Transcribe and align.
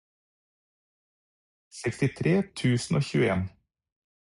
sekstitre 1.81 2.35
tusen 2.63 2.95
og 3.01 3.07
tjueen 3.11 3.49